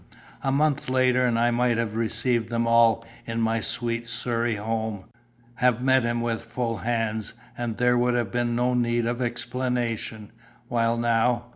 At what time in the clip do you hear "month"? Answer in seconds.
0.51-0.89